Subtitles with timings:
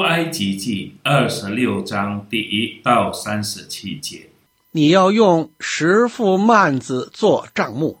[0.00, 4.30] 埃及记二十六章第一到三十七节。
[4.70, 8.00] 你要用十副幔子做帐幕，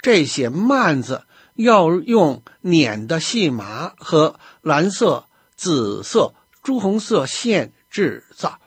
[0.00, 1.24] 这些幔子
[1.54, 8.58] 要用捻的细麻和蓝色、紫色、朱红色线制造，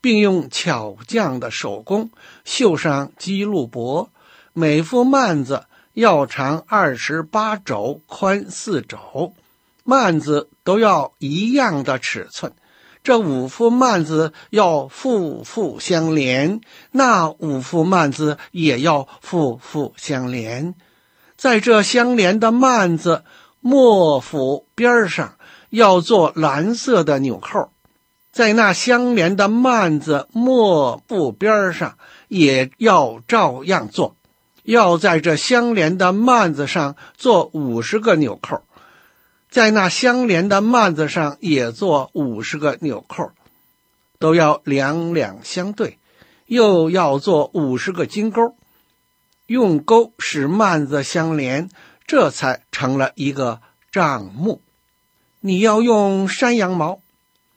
[0.00, 2.10] 并用巧匠的手工
[2.44, 4.10] 绣上基路伯。
[4.52, 9.34] 每副幔子要长二十八肘，宽四肘。
[9.84, 12.52] 幔子都要一样的尺寸，
[13.02, 16.60] 这五副幔子要副副相连，
[16.90, 20.74] 那五副幔子也要副副相连。
[21.36, 23.24] 在这相连的幔子
[23.60, 25.36] 末府边上
[25.68, 27.70] 要做蓝色的纽扣，
[28.32, 31.98] 在那相连的幔子末部边上
[32.28, 34.16] 也要照样做，
[34.62, 38.62] 要在这相连的幔子上做五十个纽扣。
[39.54, 43.30] 在那相连的幔子上也做五十个纽扣，
[44.18, 46.00] 都要两两相对，
[46.46, 48.56] 又要做五十个金钩，
[49.46, 51.70] 用钩使幔子相连，
[52.04, 53.60] 这才成了一个
[53.92, 54.60] 帐幕。
[55.38, 56.98] 你要用山羊毛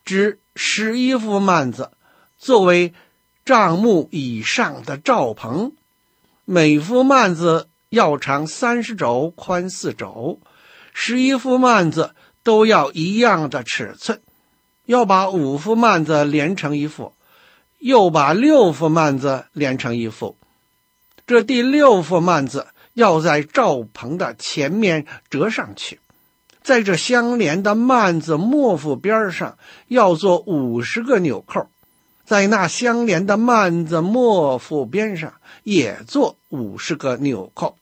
[0.05, 1.89] 织十一副幔子，
[2.37, 2.93] 作为
[3.43, 5.71] 帐幕以上的罩棚，
[6.45, 10.39] 每副幔子要长三十肘，宽四肘。
[10.99, 14.19] 十一副幔子都要一样的尺寸，
[14.85, 17.13] 要把五副幔子连成一副，
[17.77, 20.35] 又把六副幔子连成一副。
[21.27, 25.99] 这第六副幔子要在罩棚的前面折上去，
[26.63, 29.55] 在这相连的幔子末副边上
[29.87, 31.69] 要做五十个纽扣，
[32.25, 35.31] 在那相连的幔子末副边上
[35.63, 37.77] 也做五十个纽扣，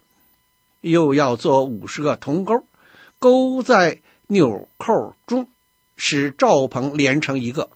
[0.82, 2.66] 又要做五十个铜钩。
[3.26, 5.48] 勾在纽扣中，
[5.98, 7.72] 使罩棚连成一个。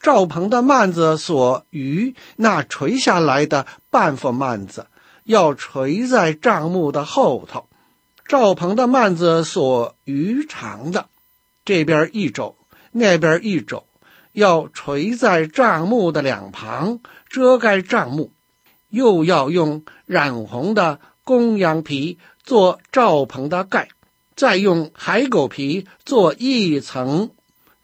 [0.00, 4.86] 罩棚的幔子所余那垂下来的半副幔子，
[5.24, 7.68] 要垂在帐幕的后头。
[8.26, 11.08] 罩棚的幔子所余长的，
[11.66, 12.56] 这边一肘，
[12.92, 13.84] 那边一肘，
[14.32, 18.32] 要垂在帐幕的两旁，遮盖帐幕。
[18.88, 23.88] 又要用染红的公羊皮做罩棚的盖。
[24.36, 27.30] 再用海狗皮做一层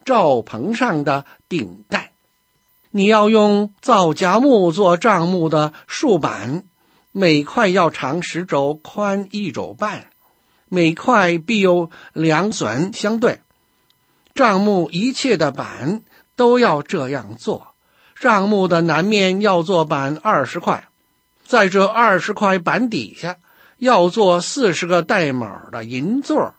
[0.05, 2.13] 罩棚上的顶盖。
[2.91, 6.65] 你要用皂荚木做帐幕的竖板，
[7.11, 10.11] 每块要长十肘，宽一肘半，
[10.69, 13.41] 每块必有两榫相对。
[14.35, 16.03] 帐幕一切的板
[16.37, 17.69] 都要这样做。
[18.15, 20.89] 帐幕的南面要做板二十块，
[21.45, 23.39] 在这二十块板底下。
[23.83, 26.55] 要做四十个带卯的银座，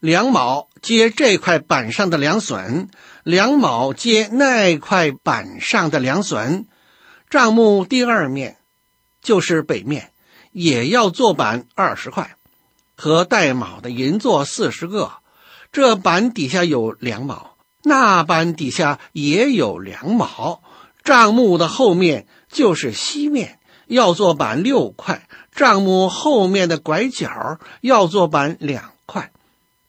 [0.00, 2.88] 两卯接这块板上的两榫，
[3.22, 6.64] 两卯接那块板上的两榫。
[7.30, 8.56] 账目第二面
[9.22, 10.10] 就是北面，
[10.50, 12.34] 也要做板二十块，
[12.96, 15.12] 和带卯的银座四十个。
[15.70, 20.60] 这板底下有两卯，那板底下也有两卯。
[21.04, 23.60] 账目的后面就是西面，
[23.92, 25.28] 要做板六块。
[25.54, 29.30] 帐目后面的拐角要做板两块，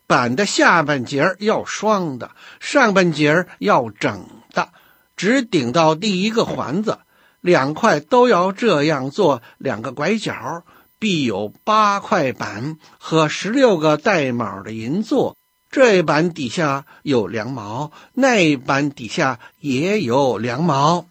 [0.08, 4.70] 板的下半截要双的，上半截要整的，
[5.16, 7.00] 只顶到第一个环子。
[7.40, 10.64] 两块都要这样做，两个拐角
[11.00, 15.38] 必有八块板和十六个带卯的银座。
[15.72, 21.06] 这一板底下有两毛，那板底下也有两毛。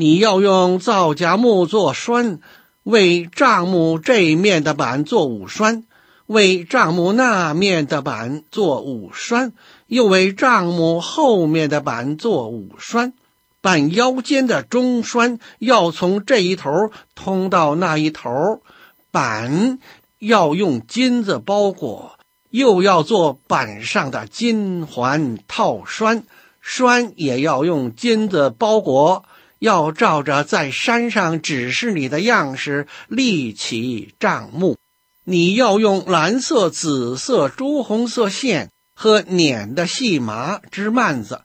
[0.00, 2.40] 你要用皂荚木做栓。
[2.82, 5.84] 为帐幕这面的板做五栓，
[6.24, 9.52] 为帐幕那面的板做五栓，
[9.86, 13.12] 又为帐幕后面的板做五栓。
[13.60, 16.70] 板腰间的中栓要从这一头
[17.14, 18.62] 通到那一头，
[19.10, 19.78] 板
[20.18, 22.18] 要用金子包裹，
[22.48, 26.24] 又要做板上的金环套栓，
[26.62, 29.26] 栓也要用金子包裹。
[29.60, 34.78] 要照着在山上指示你的样式立起帐幕，
[35.22, 41.42] 你要用蓝色、紫色、朱红色线和捻的细麻织幔子，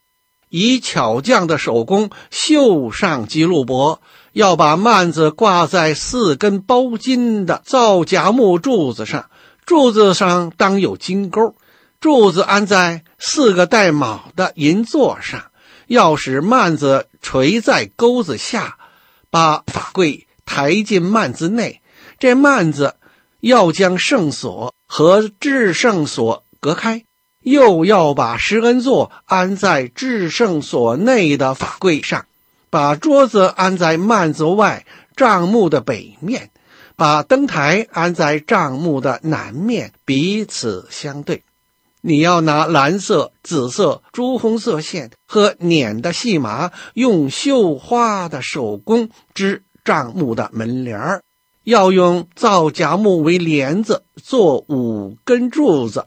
[0.47, 4.01] 以巧匠的手工绣上基路伯，
[4.31, 9.29] 要把幔子挂在四根包金的皂荚木柱子上，
[9.65, 11.55] 柱子上当有金钩，
[11.99, 15.51] 柱子安在四个带卯的银座上。
[15.87, 18.77] 要使幔子垂在钩子下，
[19.29, 21.81] 把法柜抬进幔子内。
[22.19, 22.95] 这幔子
[23.39, 27.03] 要将圣所和至圣所隔开，
[27.41, 32.25] 又要把施恩座安在至圣所内的法柜上，
[32.69, 34.85] 把桌子安在幔子外
[35.15, 36.49] 帐幕的北面，
[36.95, 41.43] 把灯台安在帐幕的南面，彼此相对。
[42.07, 51.23] 你要拿蓝色、紫色、朱红色线和捻的细麻，用绣花的手工织帐幕的门帘儿。
[51.63, 56.05] 要用皂荚木为帘子，做五根柱子，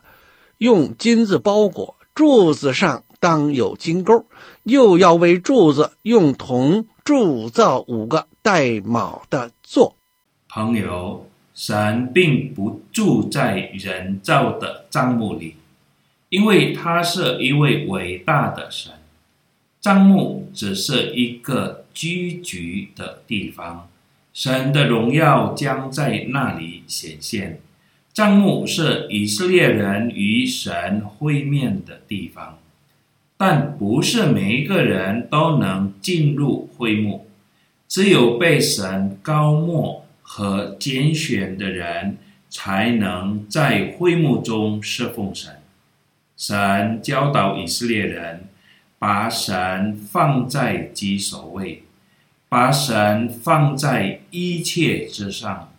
[0.58, 1.96] 用金子包裹。
[2.14, 4.24] 柱子上当有金钩，
[4.62, 9.96] 又要为柱子用铜铸造五个带卯的座。
[10.48, 15.56] 朋友，神并不住在人造的帐幕里。
[16.30, 18.92] 因为他是一位伟大的神，
[19.80, 22.58] 帐幕只是一个居住
[22.94, 23.88] 的地方，
[24.34, 27.60] 神的荣耀将在那里显现。
[28.12, 32.58] 帐幕是以色列人与神会面的地方，
[33.36, 37.26] 但不是每一个人都能进入会幕，
[37.86, 42.18] 只有被神膏抹和拣选的人
[42.50, 45.57] 才能在会幕中侍奉神。
[46.38, 48.44] 神教导以色列人，
[48.96, 51.82] 把神放在居首位，
[52.48, 55.72] 把神放在一切之上。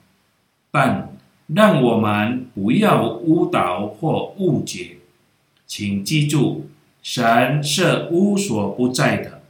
[0.70, 1.16] 但
[1.48, 4.98] 让我们不要误导或误解，
[5.66, 6.68] 请记住，
[7.02, 9.42] 神是无所不在的，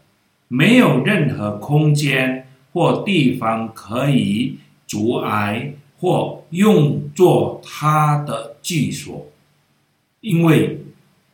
[0.48, 9.26] 没有任何空间或地方可以阻碍或用作他的居所，
[10.22, 10.82] 因为。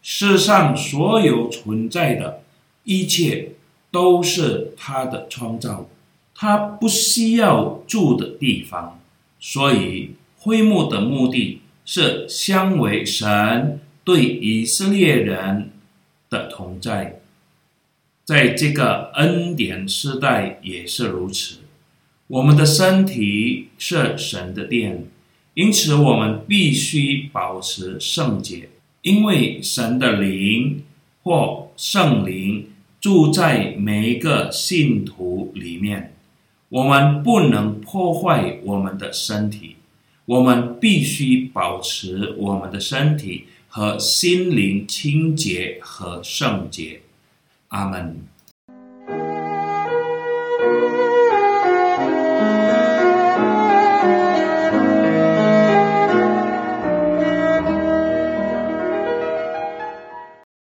[0.07, 2.43] 世上所有存在的
[2.83, 3.53] 一切
[3.89, 5.89] 都是他的创造，
[6.35, 8.99] 他不需要住的地方，
[9.39, 15.71] 所以会幕的目的是相为神对以色列人
[16.29, 17.19] 的同在，
[18.23, 21.61] 在这个恩典时代也是如此。
[22.27, 25.07] 我们的身体是神的殿，
[25.55, 28.69] 因此我们必须保持圣洁。
[29.05, 30.83] 因为神的灵
[31.21, 32.69] 或圣灵
[32.99, 36.15] 住在每一个信徒里面，
[36.69, 39.75] 我们不能破坏我们的身体，
[40.25, 47.01] 我们必须保持我们的身体和心灵清洁和圣洁。
[47.67, 48.19] 阿门。